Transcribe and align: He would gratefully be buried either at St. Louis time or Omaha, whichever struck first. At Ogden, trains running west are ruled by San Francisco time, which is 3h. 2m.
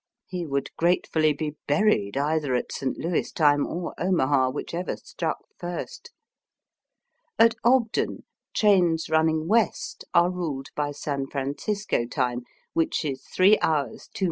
He 0.25 0.47
would 0.47 0.75
gratefully 0.77 1.31
be 1.31 1.57
buried 1.67 2.17
either 2.17 2.55
at 2.55 2.71
St. 2.71 2.97
Louis 2.97 3.31
time 3.31 3.67
or 3.67 3.93
Omaha, 3.99 4.49
whichever 4.49 4.97
struck 4.97 5.37
first. 5.59 6.09
At 7.37 7.53
Ogden, 7.63 8.23
trains 8.51 9.11
running 9.11 9.47
west 9.47 10.03
are 10.15 10.31
ruled 10.31 10.69
by 10.75 10.89
San 10.91 11.27
Francisco 11.27 12.07
time, 12.07 12.45
which 12.73 13.05
is 13.05 13.23
3h. 13.37 13.59
2m. 13.61 14.07